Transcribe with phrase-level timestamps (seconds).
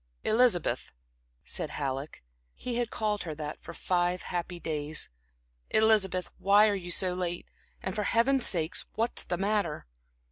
[0.23, 0.91] "Elizabeth,"
[1.45, 2.23] said Halleck
[2.55, 5.09] (he had called her that for five happy days)
[5.69, 7.45] "Elizabeth, why are you so late?
[7.83, 9.85] And, for Heaven's sake, what's the matter?"